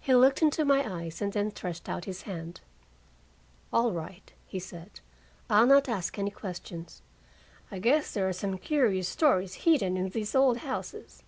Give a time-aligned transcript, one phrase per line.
[0.00, 2.60] He looked into my eyes and then thrust out his hand.
[3.72, 4.98] "All right," he said.
[5.48, 7.02] "I'll not ask any questions.
[7.70, 11.22] I guess there are some curious stories hidden in these old houses."